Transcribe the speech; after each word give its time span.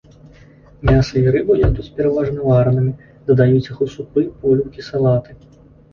Мяса 0.89 1.13
і 1.23 1.33
рыбу 1.35 1.57
ядуць 1.67 1.85
пераважна 1.99 2.47
варанымі, 2.49 2.97
дадаюць 3.27 3.61
іх 3.69 3.77
у 3.87 3.91
супы, 3.97 4.25
поліўкі 4.47 4.79
і 4.87 4.87
салаты. 4.91 5.41